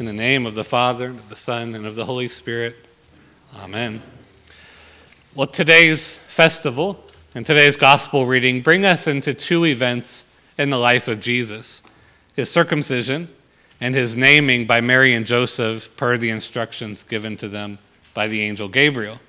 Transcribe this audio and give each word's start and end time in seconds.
In 0.00 0.06
the 0.06 0.14
name 0.14 0.46
of 0.46 0.54
the 0.54 0.64
Father, 0.64 1.08
and 1.08 1.18
of 1.18 1.28
the 1.28 1.36
Son, 1.36 1.74
and 1.74 1.84
of 1.84 1.94
the 1.94 2.06
Holy 2.06 2.26
Spirit. 2.26 2.74
Amen. 3.54 4.00
Well, 5.34 5.46
today's 5.46 6.16
festival 6.16 7.04
and 7.34 7.44
today's 7.44 7.76
gospel 7.76 8.24
reading 8.24 8.62
bring 8.62 8.86
us 8.86 9.06
into 9.06 9.34
two 9.34 9.66
events 9.66 10.24
in 10.56 10.70
the 10.70 10.78
life 10.78 11.06
of 11.06 11.20
Jesus 11.20 11.82
his 12.34 12.50
circumcision 12.50 13.28
and 13.78 13.94
his 13.94 14.16
naming 14.16 14.66
by 14.66 14.80
Mary 14.80 15.12
and 15.12 15.26
Joseph 15.26 15.94
per 15.98 16.16
the 16.16 16.30
instructions 16.30 17.02
given 17.02 17.36
to 17.36 17.46
them 17.46 17.76
by 18.14 18.26
the 18.26 18.40
angel 18.40 18.68
Gabriel. 18.68 19.20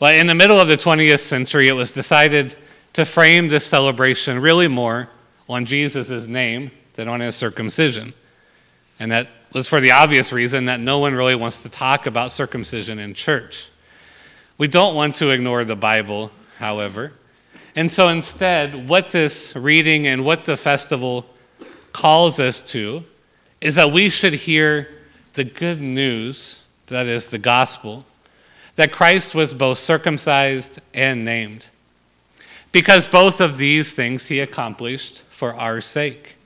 Well, 0.00 0.14
in 0.14 0.26
the 0.26 0.34
middle 0.34 0.60
of 0.60 0.68
the 0.68 0.76
20th 0.76 1.20
century, 1.20 1.66
it 1.66 1.72
was 1.72 1.94
decided 1.94 2.56
to 2.92 3.06
frame 3.06 3.48
this 3.48 3.64
celebration 3.64 4.38
really 4.38 4.68
more 4.68 5.08
on 5.48 5.64
Jesus' 5.64 6.26
name 6.26 6.72
than 6.92 7.08
on 7.08 7.20
his 7.20 7.36
circumcision. 7.36 8.12
And 9.00 9.10
that 9.10 9.28
was 9.52 9.66
for 9.66 9.80
the 9.80 9.90
obvious 9.90 10.32
reason 10.32 10.66
that 10.66 10.80
no 10.80 10.98
one 10.98 11.14
really 11.14 11.34
wants 11.34 11.62
to 11.64 11.68
talk 11.68 12.06
about 12.06 12.30
circumcision 12.30 12.98
in 12.98 13.14
church. 13.14 13.68
We 14.58 14.68
don't 14.68 14.94
want 14.94 15.16
to 15.16 15.30
ignore 15.30 15.64
the 15.64 15.74
Bible, 15.74 16.30
however. 16.58 17.14
And 17.74 17.90
so 17.90 18.08
instead, 18.08 18.88
what 18.88 19.08
this 19.08 19.56
reading 19.56 20.06
and 20.06 20.24
what 20.24 20.44
the 20.44 20.56
festival 20.56 21.24
calls 21.92 22.38
us 22.38 22.60
to 22.72 23.04
is 23.60 23.74
that 23.76 23.90
we 23.90 24.10
should 24.10 24.34
hear 24.34 24.88
the 25.32 25.44
good 25.44 25.80
news, 25.80 26.64
that 26.88 27.06
is, 27.06 27.28
the 27.28 27.38
gospel, 27.38 28.04
that 28.76 28.92
Christ 28.92 29.34
was 29.34 29.54
both 29.54 29.78
circumcised 29.78 30.80
and 30.92 31.24
named. 31.24 31.66
Because 32.72 33.06
both 33.06 33.40
of 33.40 33.56
these 33.56 33.94
things 33.94 34.28
he 34.28 34.40
accomplished 34.40 35.22
for 35.30 35.54
our 35.54 35.80
sake. 35.80 36.36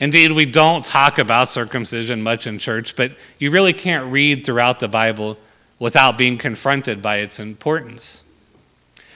Indeed, 0.00 0.32
we 0.32 0.46
don't 0.46 0.84
talk 0.84 1.18
about 1.18 1.48
circumcision 1.48 2.22
much 2.22 2.46
in 2.46 2.58
church, 2.58 2.94
but 2.94 3.12
you 3.38 3.50
really 3.50 3.72
can't 3.72 4.12
read 4.12 4.46
throughout 4.46 4.78
the 4.78 4.88
Bible 4.88 5.36
without 5.78 6.16
being 6.16 6.38
confronted 6.38 7.02
by 7.02 7.16
its 7.16 7.40
importance. 7.40 8.22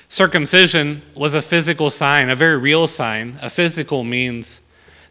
Circumcision 0.08 1.02
was 1.14 1.34
a 1.34 1.40
physical 1.40 1.88
sign, 1.88 2.28
a 2.28 2.36
very 2.36 2.58
real 2.58 2.86
sign, 2.86 3.38
a 3.40 3.48
physical 3.48 4.04
means 4.04 4.62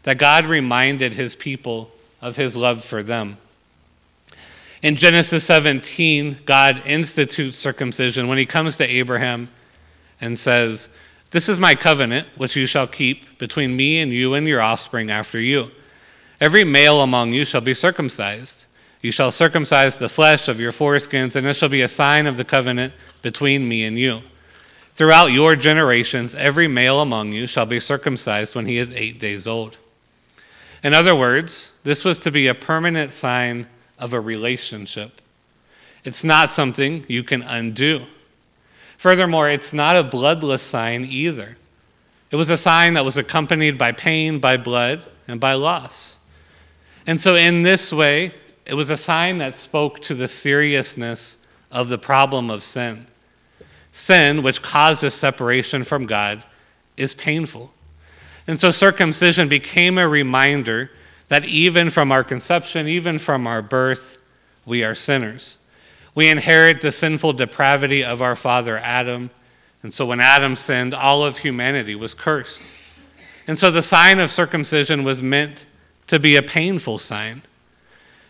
that 0.02 0.18
God 0.18 0.46
reminded 0.46 1.14
his 1.14 1.34
people 1.34 1.90
of 2.20 2.36
his 2.36 2.56
love 2.56 2.84
for 2.84 3.02
them. 3.02 3.38
In 4.82 4.96
Genesis 4.96 5.44
17, 5.44 6.38
God 6.44 6.82
institutes 6.84 7.56
circumcision 7.56 8.28
when 8.28 8.38
he 8.38 8.46
comes 8.46 8.76
to 8.76 8.84
Abraham 8.86 9.48
and 10.20 10.38
says, 10.38 10.94
this 11.32 11.48
is 11.48 11.58
my 11.58 11.74
covenant, 11.74 12.28
which 12.36 12.56
you 12.56 12.66
shall 12.66 12.86
keep 12.86 13.38
between 13.38 13.74
me 13.74 14.00
and 14.00 14.12
you 14.12 14.34
and 14.34 14.46
your 14.46 14.60
offspring 14.60 15.10
after 15.10 15.40
you. 15.40 15.70
Every 16.40 16.62
male 16.62 17.00
among 17.00 17.32
you 17.32 17.44
shall 17.44 17.60
be 17.62 17.74
circumcised. 17.74 18.66
You 19.00 19.12
shall 19.12 19.32
circumcise 19.32 19.96
the 19.96 20.08
flesh 20.08 20.46
of 20.46 20.60
your 20.60 20.72
foreskins, 20.72 21.34
and 21.34 21.46
it 21.46 21.54
shall 21.54 21.68
be 21.68 21.82
a 21.82 21.88
sign 21.88 22.26
of 22.26 22.36
the 22.36 22.44
covenant 22.44 22.92
between 23.22 23.68
me 23.68 23.84
and 23.84 23.98
you. 23.98 24.20
Throughout 24.94 25.32
your 25.32 25.56
generations, 25.56 26.34
every 26.34 26.68
male 26.68 27.00
among 27.00 27.32
you 27.32 27.46
shall 27.46 27.66
be 27.66 27.80
circumcised 27.80 28.54
when 28.54 28.66
he 28.66 28.76
is 28.76 28.92
eight 28.92 29.18
days 29.18 29.48
old. 29.48 29.78
In 30.84 30.92
other 30.92 31.16
words, 31.16 31.78
this 31.82 32.04
was 32.04 32.20
to 32.20 32.30
be 32.30 32.46
a 32.46 32.54
permanent 32.54 33.12
sign 33.12 33.66
of 33.98 34.12
a 34.12 34.20
relationship. 34.20 35.20
It's 36.04 36.24
not 36.24 36.50
something 36.50 37.04
you 37.08 37.22
can 37.22 37.40
undo. 37.42 38.02
Furthermore, 39.02 39.50
it's 39.50 39.72
not 39.72 39.96
a 39.96 40.04
bloodless 40.04 40.62
sign 40.62 41.04
either. 41.04 41.56
It 42.30 42.36
was 42.36 42.50
a 42.50 42.56
sign 42.56 42.94
that 42.94 43.04
was 43.04 43.16
accompanied 43.16 43.76
by 43.76 43.90
pain, 43.90 44.38
by 44.38 44.56
blood, 44.56 45.04
and 45.26 45.40
by 45.40 45.54
loss. 45.54 46.20
And 47.04 47.20
so, 47.20 47.34
in 47.34 47.62
this 47.62 47.92
way, 47.92 48.32
it 48.64 48.74
was 48.74 48.90
a 48.90 48.96
sign 48.96 49.38
that 49.38 49.58
spoke 49.58 49.98
to 50.02 50.14
the 50.14 50.28
seriousness 50.28 51.44
of 51.72 51.88
the 51.88 51.98
problem 51.98 52.48
of 52.48 52.62
sin. 52.62 53.08
Sin, 53.90 54.40
which 54.40 54.62
causes 54.62 55.14
separation 55.14 55.82
from 55.82 56.06
God, 56.06 56.44
is 56.96 57.12
painful. 57.12 57.72
And 58.46 58.60
so, 58.60 58.70
circumcision 58.70 59.48
became 59.48 59.98
a 59.98 60.06
reminder 60.06 60.92
that 61.26 61.44
even 61.44 61.90
from 61.90 62.12
our 62.12 62.22
conception, 62.22 62.86
even 62.86 63.18
from 63.18 63.48
our 63.48 63.62
birth, 63.62 64.18
we 64.64 64.84
are 64.84 64.94
sinners. 64.94 65.58
We 66.14 66.28
inherit 66.28 66.80
the 66.80 66.92
sinful 66.92 67.34
depravity 67.34 68.04
of 68.04 68.20
our 68.20 68.36
father 68.36 68.78
Adam. 68.78 69.30
And 69.82 69.92
so 69.92 70.06
when 70.06 70.20
Adam 70.20 70.56
sinned, 70.56 70.94
all 70.94 71.24
of 71.24 71.38
humanity 71.38 71.94
was 71.94 72.14
cursed. 72.14 72.64
And 73.46 73.58
so 73.58 73.70
the 73.70 73.82
sign 73.82 74.20
of 74.20 74.30
circumcision 74.30 75.04
was 75.04 75.22
meant 75.22 75.64
to 76.08 76.18
be 76.18 76.36
a 76.36 76.42
painful 76.42 76.98
sign. 76.98 77.42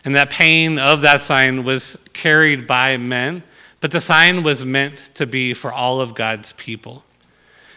And 0.05 0.15
that 0.15 0.29
pain 0.29 0.79
of 0.79 1.01
that 1.01 1.21
sign 1.21 1.63
was 1.63 1.97
carried 2.13 2.67
by 2.67 2.97
men, 2.97 3.43
but 3.79 3.91
the 3.91 4.01
sign 4.01 4.43
was 4.43 4.65
meant 4.65 5.11
to 5.15 5.25
be 5.25 5.53
for 5.53 5.71
all 5.71 6.01
of 6.01 6.15
God's 6.15 6.53
people. 6.53 7.03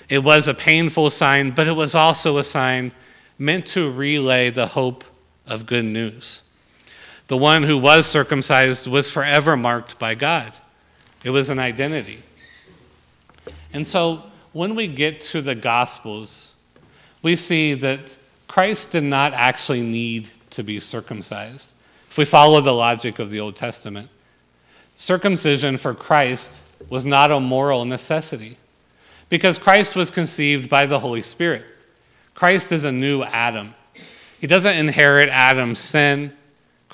It 0.09 0.23
was 0.23 0.47
a 0.49 0.55
painful 0.55 1.11
sign, 1.11 1.51
but 1.51 1.67
it 1.67 1.73
was 1.73 1.95
also 1.95 2.39
a 2.39 2.45
sign 2.45 2.93
meant 3.39 3.67
to 3.67 3.91
relay 3.91 4.51
the 4.51 4.69
hope 4.69 5.05
of 5.47 5.67
good 5.67 5.85
news. 5.85 6.43
The 7.29 7.37
one 7.37 7.65
who 7.65 7.77
was 7.77 8.07
circumcised 8.07 8.87
was 8.87 9.11
forever 9.11 9.57
marked 9.57 9.99
by 9.99 10.15
God, 10.15 10.53
it 11.25 11.31
was 11.31 11.51
an 11.51 11.59
identity. 11.59 12.23
And 13.73 13.87
so 13.87 14.23
when 14.53 14.75
we 14.75 14.89
get 14.89 15.21
to 15.23 15.43
the 15.43 15.55
Gospels, 15.55 16.55
we 17.23 17.37
see 17.37 17.75
that 17.75 18.17
Christ 18.49 18.93
did 18.93 19.03
not 19.03 19.33
actually 19.33 19.83
need 19.83 20.31
to 20.51 20.63
be 20.63 20.81
circumcised. 20.81 21.75
If 22.09 22.17
we 22.17 22.25
follow 22.25 22.61
the 22.61 22.73
logic 22.73 23.19
of 23.19 23.31
the 23.31 23.41
Old 23.41 23.57
Testament, 23.57 24.09
circumcision 24.95 25.77
for 25.77 25.95
Christ 25.95 26.63
was 26.89 27.05
not 27.05 27.31
a 27.31 27.41
moral 27.41 27.85
necessity 27.85 28.57
because 29.29 29.59
Christ 29.59 29.97
was 29.97 30.11
conceived 30.11 30.71
by 30.71 30.87
the 30.87 31.01
Holy 31.01 31.23
Spirit. 31.23 31.67
Christ 32.35 32.71
is 32.71 32.85
a 32.85 32.93
new 32.93 33.23
Adam. 33.23 33.75
He 34.41 34.47
doesn't 34.47 34.77
inherit 34.77 35.29
Adam's 35.29 35.79
sin, 35.79 36.36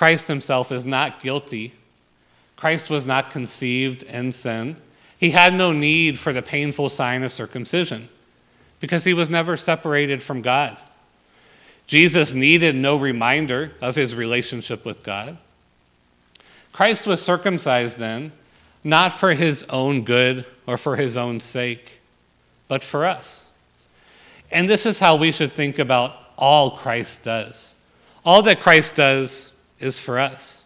Christ 0.02 0.26
himself 0.26 0.72
is 0.72 0.84
not 0.84 1.22
guilty. 1.22 1.74
Christ 2.56 2.90
was 2.90 3.06
not 3.06 3.30
conceived 3.30 4.02
in 4.02 4.32
sin. 4.32 4.78
He 5.16 5.30
had 5.30 5.54
no 5.54 5.70
need 5.70 6.18
for 6.18 6.32
the 6.32 6.42
painful 6.42 6.88
sign 6.88 7.22
of 7.22 7.30
circumcision 7.30 8.08
because 8.80 9.04
he 9.04 9.14
was 9.14 9.30
never 9.30 9.56
separated 9.56 10.20
from 10.20 10.42
God. 10.42 10.76
Jesus 11.86 12.34
needed 12.34 12.74
no 12.74 12.96
reminder 12.96 13.74
of 13.80 13.94
his 13.94 14.16
relationship 14.16 14.84
with 14.84 15.04
God. 15.04 15.38
Christ 16.72 17.06
was 17.06 17.22
circumcised 17.22 18.00
then, 18.00 18.32
not 18.82 19.12
for 19.12 19.34
his 19.34 19.62
own 19.70 20.02
good 20.02 20.44
or 20.66 20.76
for 20.76 20.96
his 20.96 21.16
own 21.16 21.38
sake, 21.38 22.00
but 22.66 22.82
for 22.82 23.06
us. 23.06 23.48
And 24.50 24.68
this 24.68 24.84
is 24.84 24.98
how 24.98 25.14
we 25.14 25.30
should 25.30 25.52
think 25.52 25.78
about 25.78 26.16
all 26.36 26.72
Christ 26.72 27.22
does. 27.22 27.74
All 28.24 28.42
that 28.42 28.58
Christ 28.58 28.96
does 28.96 29.51
is 29.82 29.98
for 29.98 30.18
us. 30.18 30.62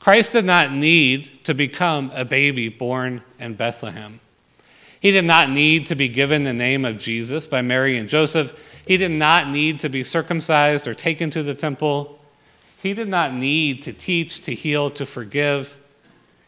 Christ 0.00 0.32
did 0.32 0.44
not 0.44 0.72
need 0.72 1.44
to 1.44 1.54
become 1.54 2.12
a 2.14 2.24
baby 2.24 2.68
born 2.68 3.22
in 3.38 3.54
Bethlehem. 3.54 4.20
He 5.00 5.10
did 5.10 5.24
not 5.24 5.50
need 5.50 5.86
to 5.86 5.94
be 5.94 6.08
given 6.08 6.44
the 6.44 6.52
name 6.52 6.84
of 6.84 6.98
Jesus 6.98 7.46
by 7.46 7.62
Mary 7.62 7.96
and 7.96 8.08
Joseph. 8.08 8.82
He 8.86 8.96
did 8.96 9.10
not 9.10 9.48
need 9.48 9.80
to 9.80 9.88
be 9.88 10.04
circumcised 10.04 10.88
or 10.88 10.94
taken 10.94 11.30
to 11.30 11.42
the 11.42 11.54
temple. 11.54 12.18
He 12.82 12.94
did 12.94 13.08
not 13.08 13.34
need 13.34 13.82
to 13.82 13.92
teach, 13.92 14.42
to 14.42 14.54
heal, 14.54 14.90
to 14.90 15.06
forgive. 15.06 15.76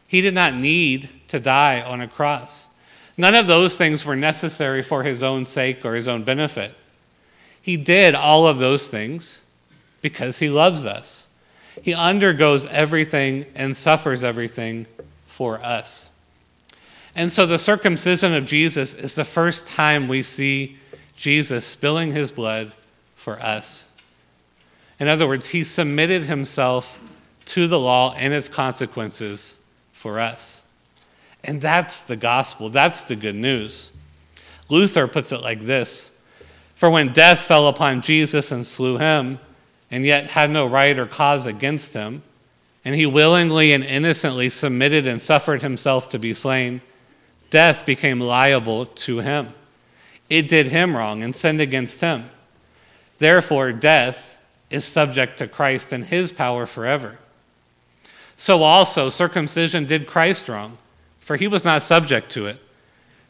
He 0.06 0.20
did 0.20 0.34
not 0.34 0.54
need 0.54 1.08
to 1.28 1.38
die 1.38 1.80
on 1.80 2.00
a 2.00 2.08
cross. 2.08 2.68
None 3.16 3.34
of 3.34 3.46
those 3.46 3.76
things 3.76 4.04
were 4.04 4.16
necessary 4.16 4.82
for 4.82 5.02
his 5.02 5.22
own 5.22 5.44
sake 5.44 5.84
or 5.84 5.94
his 5.94 6.08
own 6.08 6.22
benefit. 6.22 6.74
He 7.60 7.76
did 7.76 8.14
all 8.14 8.48
of 8.48 8.58
those 8.58 8.88
things 8.88 9.44
because 10.00 10.38
he 10.38 10.48
loves 10.48 10.86
us. 10.86 11.27
He 11.82 11.94
undergoes 11.94 12.66
everything 12.66 13.46
and 13.54 13.76
suffers 13.76 14.24
everything 14.24 14.86
for 15.26 15.62
us. 15.62 16.10
And 17.14 17.32
so 17.32 17.46
the 17.46 17.58
circumcision 17.58 18.34
of 18.34 18.44
Jesus 18.44 18.94
is 18.94 19.14
the 19.14 19.24
first 19.24 19.66
time 19.66 20.08
we 20.08 20.22
see 20.22 20.76
Jesus 21.16 21.66
spilling 21.66 22.12
his 22.12 22.30
blood 22.30 22.72
for 23.16 23.40
us. 23.40 23.90
In 25.00 25.08
other 25.08 25.26
words, 25.26 25.48
he 25.50 25.64
submitted 25.64 26.24
himself 26.24 27.00
to 27.46 27.66
the 27.66 27.78
law 27.78 28.14
and 28.14 28.32
its 28.32 28.48
consequences 28.48 29.56
for 29.92 30.20
us. 30.20 30.60
And 31.42 31.60
that's 31.60 32.02
the 32.02 32.16
gospel. 32.16 32.68
That's 32.68 33.04
the 33.04 33.16
good 33.16 33.34
news. 33.34 33.90
Luther 34.68 35.08
puts 35.08 35.32
it 35.32 35.40
like 35.40 35.60
this 35.60 36.10
For 36.74 36.90
when 36.90 37.08
death 37.08 37.40
fell 37.40 37.68
upon 37.68 38.02
Jesus 38.02 38.52
and 38.52 38.66
slew 38.66 38.98
him, 38.98 39.38
and 39.90 40.04
yet 40.04 40.30
had 40.30 40.50
no 40.50 40.66
right 40.66 40.98
or 40.98 41.06
cause 41.06 41.46
against 41.46 41.94
him, 41.94 42.22
and 42.84 42.94
he 42.94 43.06
willingly 43.06 43.72
and 43.72 43.84
innocently 43.84 44.48
submitted 44.48 45.06
and 45.06 45.20
suffered 45.20 45.62
himself 45.62 46.08
to 46.10 46.18
be 46.18 46.34
slain, 46.34 46.80
death 47.50 47.84
became 47.86 48.20
liable 48.20 48.86
to 48.86 49.20
him. 49.20 49.52
It 50.30 50.48
did 50.48 50.66
him 50.66 50.96
wrong 50.96 51.22
and 51.22 51.34
sinned 51.34 51.60
against 51.60 52.00
him. 52.00 52.30
Therefore, 53.18 53.72
death 53.72 54.36
is 54.70 54.84
subject 54.84 55.38
to 55.38 55.48
Christ 55.48 55.92
and 55.92 56.04
his 56.04 56.30
power 56.32 56.66
forever. 56.66 57.18
So 58.36 58.62
also, 58.62 59.08
circumcision 59.08 59.86
did 59.86 60.06
Christ 60.06 60.48
wrong, 60.48 60.78
for 61.18 61.36
he 61.36 61.48
was 61.48 61.64
not 61.64 61.82
subject 61.82 62.30
to 62.32 62.46
it. 62.46 62.62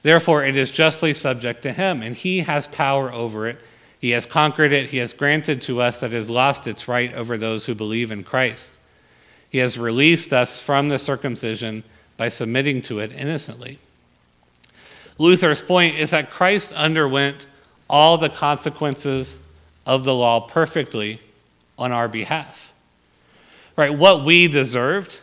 Therefore, 0.03 0.45
it 0.45 0.57
is 0.57 0.71
justly 0.71 1.15
subject 1.15 1.63
to 1.63 1.73
him, 1.73 2.03
and 2.03 2.15
he 2.15 2.41
has 2.41 2.69
power 2.69 3.13
over 3.13 3.47
it. 3.47 3.59
He 4.01 4.11
has 4.11 4.27
conquered 4.27 4.73
it. 4.73 4.91
He 4.91 4.99
has 4.99 5.13
granted 5.13 5.61
to 5.63 5.81
us 5.81 6.01
that 6.01 6.13
has 6.13 6.31
lost 6.31 6.67
its 6.67 6.87
right 6.87 7.13
over 7.15 7.37
those 7.37 7.67
who 7.67 7.75
believe 7.75 8.11
in 8.11 8.23
Christ. 8.23 8.79
He 9.51 9.59
has 9.59 9.79
released 9.79 10.33
us 10.33 10.61
from 10.61 10.89
the 10.89 10.99
circumcision 10.99 11.83
by 12.17 12.29
submitting 12.29 12.83
to 12.83 13.01
it 13.01 13.13
innocently. 13.13 13.79
Luther's 15.19 15.61
point 15.61 15.97
is 15.97 16.11
that 16.11 16.31
Christ 16.31 16.73
underwent 16.73 17.47
all 17.91 18.19
the 18.19 18.29
consequences 18.29 19.41
of 19.85 20.05
the 20.05 20.15
law 20.15 20.41
perfectly 20.41 21.21
on 21.79 21.91
our 21.91 22.09
behalf. 22.09 22.73
Right? 23.75 23.97
What 23.97 24.25
we 24.25 24.49
deserved, 24.49 25.21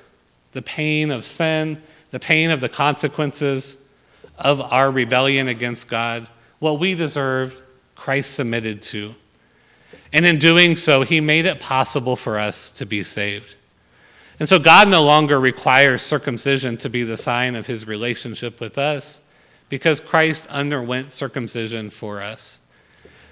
the 0.51 0.61
pain 0.61 1.11
of 1.11 1.23
sin, 1.23 1.81
the 2.11 2.19
pain 2.19 2.51
of 2.51 2.59
the 2.59 2.69
consequences 2.69 3.77
of 4.37 4.59
our 4.61 4.89
rebellion 4.89 5.47
against 5.47 5.89
God, 5.89 6.27
what 6.59 6.79
we 6.79 6.95
deserved, 6.95 7.61
Christ 7.95 8.35
submitted 8.35 8.81
to. 8.83 9.15
And 10.13 10.25
in 10.25 10.39
doing 10.39 10.75
so, 10.75 11.01
he 11.01 11.19
made 11.19 11.45
it 11.45 11.59
possible 11.59 12.15
for 12.15 12.37
us 12.37 12.71
to 12.73 12.85
be 12.85 13.03
saved. 13.03 13.55
And 14.39 14.47
so 14.47 14.59
God 14.59 14.89
no 14.89 15.03
longer 15.03 15.39
requires 15.39 16.01
circumcision 16.01 16.77
to 16.77 16.89
be 16.89 17.03
the 17.03 17.17
sign 17.17 17.55
of 17.55 17.67
his 17.67 17.87
relationship 17.87 18.59
with 18.59 18.77
us 18.77 19.21
because 19.69 19.99
Christ 19.99 20.47
underwent 20.47 21.11
circumcision 21.11 21.89
for 21.89 22.21
us. 22.21 22.59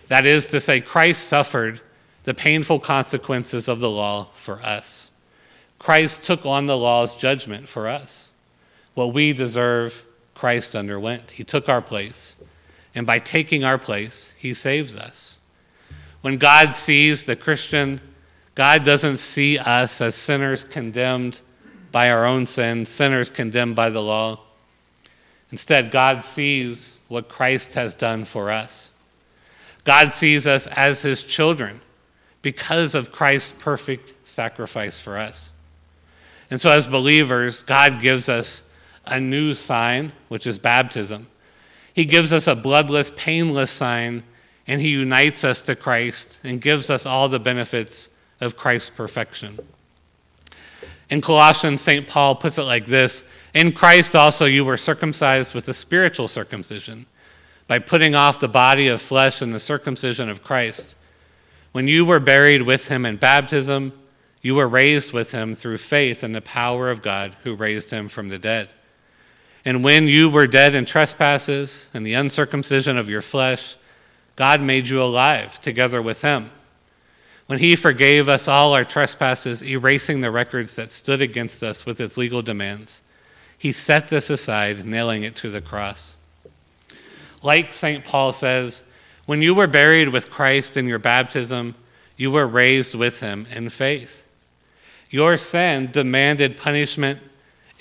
That 0.07 0.25
is 0.25 0.47
to 0.47 0.59
say, 0.59 0.81
Christ 0.81 1.27
suffered 1.27 1.81
the 2.23 2.33
painful 2.33 2.79
consequences 2.79 3.67
of 3.67 3.79
the 3.79 3.89
law 3.89 4.29
for 4.33 4.61
us. 4.61 5.11
Christ 5.79 6.23
took 6.23 6.45
on 6.45 6.65
the 6.65 6.77
law's 6.77 7.15
judgment 7.15 7.67
for 7.67 7.87
us. 7.89 8.31
What 8.93 9.13
we 9.13 9.33
deserve, 9.33 10.05
Christ 10.33 10.75
underwent. 10.75 11.31
He 11.31 11.43
took 11.43 11.67
our 11.67 11.81
place. 11.81 12.37
And 12.95 13.07
by 13.07 13.19
taking 13.19 13.63
our 13.63 13.77
place, 13.77 14.33
he 14.37 14.53
saves 14.53 14.95
us. 14.95 15.37
When 16.21 16.37
God 16.37 16.75
sees 16.75 17.23
the 17.23 17.35
Christian, 17.35 17.99
God 18.55 18.83
doesn't 18.83 19.17
see 19.17 19.57
us 19.57 19.99
as 19.99 20.15
sinners 20.15 20.63
condemned 20.63 21.41
by 21.91 22.09
our 22.09 22.25
own 22.25 22.45
sin, 22.45 22.85
sinners 22.85 23.29
condemned 23.29 23.75
by 23.75 23.89
the 23.89 24.01
law. 24.01 24.39
Instead, 25.51 25.91
God 25.91 26.23
sees 26.23 26.97
what 27.07 27.29
Christ 27.29 27.75
has 27.75 27.95
done 27.95 28.25
for 28.25 28.51
us. 28.51 28.91
God 29.83 30.11
sees 30.11 30.47
us 30.47 30.67
as 30.67 31.01
his 31.01 31.23
children 31.23 31.81
because 32.41 32.95
of 32.95 33.11
Christ's 33.11 33.51
perfect 33.61 34.13
sacrifice 34.27 34.99
for 34.99 35.17
us. 35.17 35.53
And 36.49 36.61
so, 36.61 36.71
as 36.71 36.87
believers, 36.87 37.63
God 37.63 38.01
gives 38.01 38.29
us 38.29 38.69
a 39.05 39.19
new 39.19 39.53
sign, 39.53 40.13
which 40.29 40.47
is 40.47 40.57
baptism. 40.57 41.27
He 41.93 42.05
gives 42.05 42.33
us 42.33 42.47
a 42.47 42.55
bloodless, 42.55 43.11
painless 43.15 43.71
sign, 43.71 44.23
and 44.65 44.81
He 44.81 44.89
unites 44.89 45.43
us 45.43 45.61
to 45.63 45.75
Christ 45.75 46.39
and 46.43 46.59
gives 46.59 46.89
us 46.89 47.05
all 47.05 47.29
the 47.29 47.39
benefits 47.39 48.09
of 48.41 48.57
Christ's 48.57 48.89
perfection. 48.89 49.59
In 51.09 51.21
Colossians, 51.21 51.81
St. 51.81 52.07
Paul 52.07 52.35
puts 52.35 52.57
it 52.57 52.63
like 52.63 52.85
this 52.85 53.29
In 53.53 53.71
Christ 53.71 54.15
also 54.15 54.45
you 54.45 54.65
were 54.65 54.77
circumcised 54.77 55.53
with 55.53 55.69
a 55.69 55.73
spiritual 55.73 56.27
circumcision, 56.27 57.05
by 57.67 57.79
putting 57.79 58.15
off 58.15 58.39
the 58.39 58.47
body 58.47 58.87
of 58.87 59.01
flesh 59.01 59.41
and 59.41 59.53
the 59.53 59.59
circumcision 59.59 60.29
of 60.29 60.43
Christ. 60.43 60.95
When 61.71 61.87
you 61.87 62.05
were 62.05 62.19
buried 62.19 62.63
with 62.63 62.87
him 62.87 63.05
in 63.05 63.17
baptism, 63.17 63.93
you 64.41 64.55
were 64.55 64.67
raised 64.67 65.13
with 65.13 65.31
him 65.31 65.55
through 65.55 65.77
faith 65.77 66.23
in 66.23 66.33
the 66.33 66.41
power 66.41 66.91
of 66.91 67.01
God 67.01 67.35
who 67.43 67.55
raised 67.55 67.91
him 67.91 68.07
from 68.07 68.29
the 68.29 68.37
dead. 68.37 68.69
And 69.65 69.83
when 69.83 70.07
you 70.07 70.29
were 70.29 70.47
dead 70.47 70.75
in 70.75 70.85
trespasses 70.85 71.89
and 71.93 72.05
the 72.05 72.15
uncircumcision 72.15 72.97
of 72.97 73.09
your 73.09 73.21
flesh, 73.21 73.75
God 74.35 74.61
made 74.61 74.89
you 74.89 75.01
alive 75.01 75.59
together 75.61 76.01
with 76.01 76.21
him. 76.21 76.49
When 77.45 77.59
he 77.59 77.75
forgave 77.75 78.29
us 78.29 78.47
all 78.47 78.73
our 78.73 78.85
trespasses, 78.85 79.63
erasing 79.63 80.21
the 80.21 80.31
records 80.31 80.75
that 80.75 80.91
stood 80.91 81.21
against 81.21 81.63
us 81.63 81.85
with 81.85 82.01
its 82.01 82.17
legal 82.17 82.41
demands, 82.41 83.03
he 83.57 83.71
set 83.71 84.09
this 84.09 84.29
aside, 84.29 84.85
nailing 84.85 85.23
it 85.23 85.35
to 85.37 85.49
the 85.49 85.61
cross. 85.61 86.17
Like 87.41 87.73
St. 87.73 88.03
Paul 88.03 88.31
says, 88.31 88.83
when 89.25 89.41
you 89.41 89.53
were 89.55 89.67
buried 89.67 90.09
with 90.09 90.29
Christ 90.29 90.75
in 90.75 90.87
your 90.87 90.99
baptism, 90.99 91.75
you 92.17 92.31
were 92.31 92.47
raised 92.47 92.95
with 92.95 93.21
him 93.21 93.47
in 93.53 93.69
faith. 93.69 94.27
Your 95.09 95.37
sin 95.37 95.91
demanded 95.91 96.57
punishment 96.57 97.19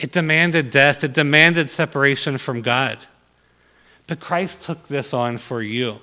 it 0.02 0.10
demanded 0.10 0.70
death, 0.70 1.04
it 1.04 1.12
demanded 1.12 1.70
separation 1.70 2.36
from 2.36 2.60
God. 2.60 2.98
But 4.08 4.18
Christ 4.18 4.64
took 4.64 4.88
this 4.88 5.14
on 5.14 5.38
for 5.38 5.62
you. 5.62 6.00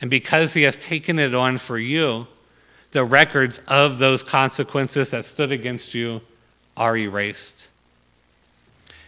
And 0.00 0.08
because 0.08 0.54
he 0.54 0.62
has 0.62 0.76
taken 0.76 1.18
it 1.18 1.34
on 1.34 1.58
for 1.58 1.76
you, 1.76 2.28
the 2.92 3.04
records 3.04 3.58
of 3.66 3.98
those 3.98 4.22
consequences 4.22 5.10
that 5.10 5.24
stood 5.24 5.50
against 5.50 5.92
you 5.92 6.20
are 6.76 6.96
erased. 6.96 7.66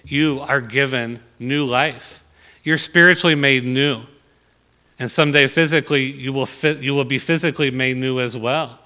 You 0.04 0.40
are 0.40 0.60
given 0.60 1.20
new 1.38 1.64
life. 1.64 2.24
You're 2.64 2.78
spiritually 2.78 3.36
made 3.36 3.64
new. 3.64 4.02
And 4.98 5.08
someday 5.08 5.46
physically, 5.46 6.02
you 6.02 6.32
will, 6.32 6.48
you 6.80 6.92
will 6.94 7.04
be 7.04 7.20
physically 7.20 7.70
made 7.70 7.96
new 7.98 8.18
as 8.18 8.36
well 8.36 8.80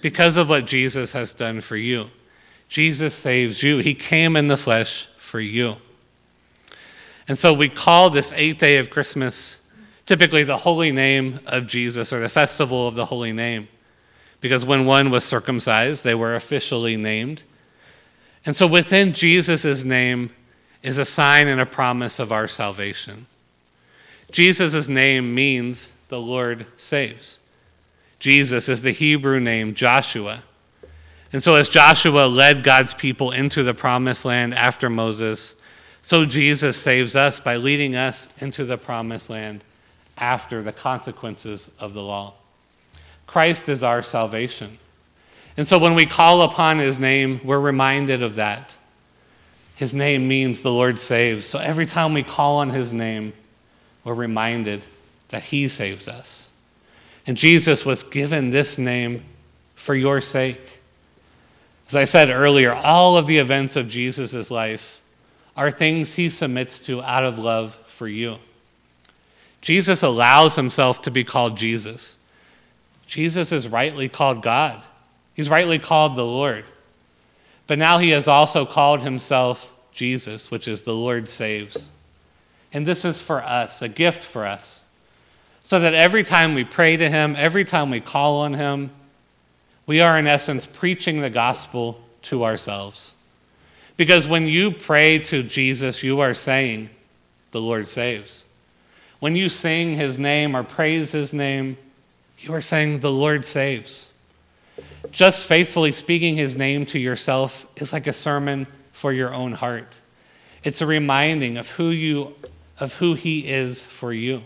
because 0.00 0.38
of 0.38 0.48
what 0.48 0.66
Jesus 0.66 1.12
has 1.12 1.34
done 1.34 1.60
for 1.60 1.76
you. 1.76 2.08
Jesus 2.68 3.14
saves 3.14 3.62
you. 3.62 3.78
He 3.78 3.94
came 3.94 4.36
in 4.36 4.48
the 4.48 4.56
flesh 4.56 5.06
for 5.18 5.40
you. 5.40 5.76
And 7.28 7.36
so 7.36 7.52
we 7.52 7.68
call 7.68 8.10
this 8.10 8.32
eighth 8.32 8.58
day 8.58 8.78
of 8.78 8.90
Christmas 8.90 9.62
typically 10.06 10.44
the 10.44 10.58
holy 10.58 10.92
name 10.92 11.40
of 11.46 11.66
Jesus 11.66 12.12
or 12.12 12.20
the 12.20 12.28
festival 12.28 12.86
of 12.86 12.94
the 12.94 13.06
holy 13.06 13.32
name. 13.32 13.68
Because 14.40 14.64
when 14.64 14.86
one 14.86 15.10
was 15.10 15.24
circumcised, 15.24 16.04
they 16.04 16.14
were 16.14 16.36
officially 16.36 16.96
named. 16.96 17.42
And 18.44 18.54
so 18.54 18.66
within 18.66 19.12
Jesus' 19.12 19.82
name 19.82 20.30
is 20.82 20.98
a 20.98 21.04
sign 21.04 21.48
and 21.48 21.60
a 21.60 21.66
promise 21.66 22.20
of 22.20 22.30
our 22.30 22.46
salvation. 22.46 23.26
Jesus' 24.30 24.88
name 24.88 25.34
means 25.34 25.96
the 26.08 26.20
Lord 26.20 26.66
saves. 26.76 27.40
Jesus 28.20 28.68
is 28.68 28.82
the 28.82 28.92
Hebrew 28.92 29.40
name 29.40 29.74
Joshua. 29.74 30.42
And 31.36 31.42
so, 31.42 31.54
as 31.56 31.68
Joshua 31.68 32.28
led 32.28 32.64
God's 32.64 32.94
people 32.94 33.30
into 33.30 33.62
the 33.62 33.74
promised 33.74 34.24
land 34.24 34.54
after 34.54 34.88
Moses, 34.88 35.60
so 36.00 36.24
Jesus 36.24 36.78
saves 36.78 37.14
us 37.14 37.40
by 37.40 37.56
leading 37.56 37.94
us 37.94 38.30
into 38.40 38.64
the 38.64 38.78
promised 38.78 39.28
land 39.28 39.62
after 40.16 40.62
the 40.62 40.72
consequences 40.72 41.70
of 41.78 41.92
the 41.92 42.00
law. 42.00 42.32
Christ 43.26 43.68
is 43.68 43.82
our 43.82 44.02
salvation. 44.02 44.78
And 45.58 45.68
so, 45.68 45.78
when 45.78 45.94
we 45.94 46.06
call 46.06 46.40
upon 46.40 46.78
his 46.78 46.98
name, 46.98 47.42
we're 47.44 47.60
reminded 47.60 48.22
of 48.22 48.36
that. 48.36 48.74
His 49.74 49.92
name 49.92 50.26
means 50.26 50.62
the 50.62 50.72
Lord 50.72 50.98
saves. 50.98 51.44
So, 51.44 51.58
every 51.58 51.84
time 51.84 52.14
we 52.14 52.22
call 52.22 52.60
on 52.60 52.70
his 52.70 52.94
name, 52.94 53.34
we're 54.04 54.14
reminded 54.14 54.86
that 55.28 55.42
he 55.42 55.68
saves 55.68 56.08
us. 56.08 56.58
And 57.26 57.36
Jesus 57.36 57.84
was 57.84 58.02
given 58.04 58.52
this 58.52 58.78
name 58.78 59.22
for 59.74 59.94
your 59.94 60.22
sake. 60.22 60.75
As 61.88 61.96
I 61.96 62.04
said 62.04 62.30
earlier, 62.30 62.74
all 62.74 63.16
of 63.16 63.26
the 63.26 63.38
events 63.38 63.76
of 63.76 63.88
Jesus' 63.88 64.50
life 64.50 65.00
are 65.56 65.70
things 65.70 66.14
he 66.14 66.28
submits 66.28 66.84
to 66.86 67.02
out 67.02 67.24
of 67.24 67.38
love 67.38 67.74
for 67.74 68.08
you. 68.08 68.36
Jesus 69.60 70.02
allows 70.02 70.56
himself 70.56 71.02
to 71.02 71.10
be 71.10 71.24
called 71.24 71.56
Jesus. 71.56 72.16
Jesus 73.06 73.52
is 73.52 73.68
rightly 73.68 74.08
called 74.08 74.42
God, 74.42 74.82
he's 75.34 75.48
rightly 75.48 75.78
called 75.78 76.16
the 76.16 76.26
Lord. 76.26 76.64
But 77.66 77.78
now 77.78 77.98
he 77.98 78.10
has 78.10 78.28
also 78.28 78.64
called 78.64 79.02
himself 79.02 79.72
Jesus, 79.92 80.50
which 80.50 80.68
is 80.68 80.82
the 80.82 80.94
Lord 80.94 81.28
saves. 81.28 81.90
And 82.72 82.86
this 82.86 83.04
is 83.04 83.20
for 83.20 83.42
us, 83.42 83.82
a 83.82 83.88
gift 83.88 84.22
for 84.22 84.46
us. 84.46 84.84
So 85.64 85.80
that 85.80 85.94
every 85.94 86.22
time 86.22 86.54
we 86.54 86.62
pray 86.62 86.96
to 86.96 87.08
him, 87.08 87.34
every 87.36 87.64
time 87.64 87.90
we 87.90 88.00
call 88.00 88.36
on 88.42 88.54
him, 88.54 88.90
we 89.86 90.00
are, 90.00 90.18
in 90.18 90.26
essence, 90.26 90.66
preaching 90.66 91.20
the 91.20 91.30
gospel 91.30 92.00
to 92.22 92.44
ourselves. 92.44 93.12
Because 93.96 94.28
when 94.28 94.46
you 94.46 94.72
pray 94.72 95.18
to 95.20 95.42
Jesus, 95.42 96.02
you 96.02 96.20
are 96.20 96.34
saying, 96.34 96.90
The 97.52 97.60
Lord 97.60 97.88
saves. 97.88 98.44
When 99.20 99.36
you 99.36 99.48
sing 99.48 99.94
his 99.94 100.18
name 100.18 100.54
or 100.56 100.62
praise 100.62 101.12
his 101.12 101.32
name, 101.32 101.78
you 102.38 102.52
are 102.52 102.60
saying, 102.60 102.98
The 102.98 103.10
Lord 103.10 103.44
saves. 103.44 104.12
Just 105.10 105.46
faithfully 105.46 105.92
speaking 105.92 106.36
his 106.36 106.56
name 106.56 106.84
to 106.86 106.98
yourself 106.98 107.66
is 107.76 107.92
like 107.92 108.06
a 108.06 108.12
sermon 108.12 108.66
for 108.92 109.12
your 109.12 109.32
own 109.32 109.52
heart. 109.52 110.00
It's 110.64 110.82
a 110.82 110.86
reminding 110.86 111.56
of 111.56 111.70
who 111.70 111.90
you 111.90 112.34
of 112.78 112.94
who 112.94 113.14
he 113.14 113.48
is 113.48 113.82
for 113.82 114.12
you. 114.12 114.42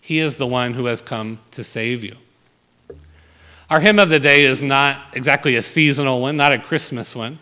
He 0.00 0.20
is 0.20 0.36
the 0.36 0.46
one 0.46 0.74
who 0.74 0.86
has 0.86 1.00
come 1.00 1.38
to 1.52 1.64
save 1.64 2.04
you. 2.04 2.16
Our 3.70 3.78
hymn 3.78 4.00
of 4.00 4.08
the 4.08 4.18
day 4.18 4.42
is 4.42 4.60
not 4.60 5.00
exactly 5.12 5.54
a 5.54 5.62
seasonal 5.62 6.20
one, 6.20 6.36
not 6.36 6.52
a 6.52 6.58
Christmas 6.58 7.14
one. 7.14 7.38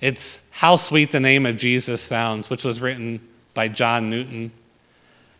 It's 0.00 0.48
How 0.50 0.76
Sweet 0.76 1.12
the 1.12 1.20
Name 1.20 1.44
of 1.44 1.58
Jesus 1.58 2.00
Sounds, 2.00 2.48
which 2.48 2.64
was 2.64 2.80
written 2.80 3.20
by 3.52 3.68
John 3.68 4.08
Newton. 4.08 4.50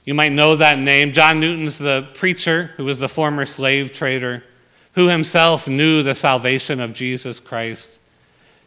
You 0.05 0.13
might 0.13 0.33
know 0.33 0.55
that 0.57 0.79
name. 0.79 1.13
John 1.13 1.41
Newton's 1.41 1.79
the 1.79 2.07
preacher 2.13 2.73
who 2.77 2.85
was 2.85 2.99
the 2.99 3.09
former 3.09 3.47
slave 3.47 3.91
trader, 3.91 4.45
who 4.93 5.09
himself 5.09 5.67
knew 5.67 6.03
the 6.03 6.15
salvation 6.15 6.79
of 6.79 6.93
Jesus 6.93 7.41
Christ, 7.41 7.99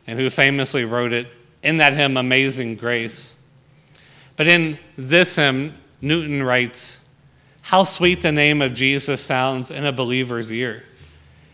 and 0.07 0.17
who 0.17 0.31
famously 0.31 0.83
wrote 0.83 1.13
it 1.13 1.27
in 1.61 1.77
that 1.77 1.93
hymn, 1.93 2.17
Amazing 2.17 2.75
Grace. 2.75 3.35
But 4.35 4.47
in 4.47 4.79
this 4.97 5.35
hymn, 5.35 5.75
Newton 6.01 6.41
writes, 6.41 7.05
How 7.61 7.83
sweet 7.83 8.23
the 8.23 8.31
name 8.31 8.63
of 8.63 8.73
Jesus 8.73 9.21
sounds 9.21 9.69
in 9.69 9.85
a 9.85 9.93
believer's 9.93 10.51
ear. 10.51 10.83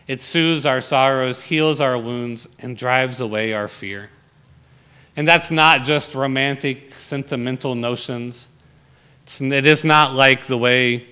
It 0.08 0.22
soothes 0.22 0.65
our 0.65 0.81
sorrows, 0.81 1.43
heals 1.43 1.79
our 1.79 1.98
wounds, 1.98 2.48
and 2.60 2.75
drives 2.75 3.20
away 3.20 3.53
our 3.53 3.67
fear. 3.67 4.10
And 5.15 5.27
that's 5.27 5.51
not 5.51 5.84
just 5.84 6.15
romantic, 6.15 6.93
sentimental 6.96 7.75
notions. 7.75 8.50
It's, 9.24 9.41
it 9.41 9.65
is 9.65 9.84
not 9.84 10.13
like 10.13 10.46
the 10.46 10.58
way 10.58 11.05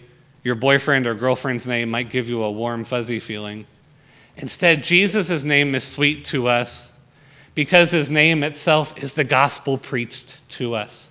your 0.43 0.55
boyfriend 0.55 1.05
or 1.05 1.13
girlfriend's 1.15 1.67
name 1.67 1.89
might 1.89 2.09
give 2.09 2.29
you 2.29 2.43
a 2.43 2.51
warm, 2.51 2.85
fuzzy 2.85 3.19
feeling. 3.19 3.65
Instead, 4.37 4.83
Jesus' 4.83 5.43
name 5.43 5.75
is 5.75 5.83
sweet 5.83 6.23
to 6.25 6.47
us 6.47 6.93
because 7.55 7.91
his 7.91 8.09
name 8.09 8.41
itself 8.41 8.97
is 9.03 9.13
the 9.13 9.25
gospel 9.25 9.77
preached 9.77 10.47
to 10.49 10.75
us. 10.75 11.09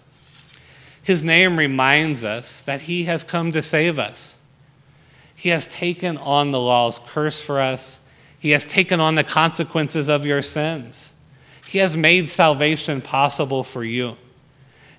His 1.02 1.22
name 1.22 1.58
reminds 1.58 2.24
us 2.24 2.62
that 2.62 2.82
he 2.82 3.04
has 3.04 3.24
come 3.24 3.52
to 3.52 3.60
save 3.60 3.98
us. 3.98 4.37
He 5.38 5.50
has 5.50 5.68
taken 5.68 6.16
on 6.16 6.50
the 6.50 6.58
law's 6.58 6.98
curse 6.98 7.40
for 7.40 7.60
us. 7.60 8.00
He 8.40 8.50
has 8.50 8.66
taken 8.66 8.98
on 8.98 9.14
the 9.14 9.22
consequences 9.22 10.08
of 10.08 10.26
your 10.26 10.42
sins. 10.42 11.12
He 11.64 11.78
has 11.78 11.96
made 11.96 12.28
salvation 12.28 13.00
possible 13.00 13.62
for 13.62 13.84
you. 13.84 14.16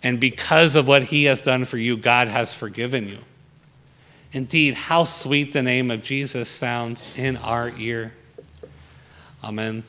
And 0.01 0.17
because 0.17 0.77
of 0.77 0.88
what 0.88 1.03
he 1.03 1.25
has 1.25 1.41
done 1.41 1.65
for 1.65 1.75
you, 1.75 1.98
God 1.98 2.29
has 2.29 2.53
forgiven 2.53 3.10
you. 3.10 3.17
Indeed, 4.31 4.75
how 4.75 5.03
sweet 5.03 5.51
the 5.51 5.62
name 5.62 5.91
of 5.91 6.01
Jesus 6.01 6.50
sounds 6.50 7.19
in 7.19 7.36
our 7.36 7.74
ear. 7.77 8.13
Amen. 9.43 9.84